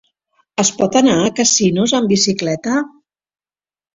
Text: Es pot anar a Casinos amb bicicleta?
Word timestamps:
Es 0.61 0.71
pot 0.77 0.95
anar 1.01 1.17
a 1.25 1.33
Casinos 1.41 1.93
amb 1.99 2.13
bicicleta? 2.13 2.79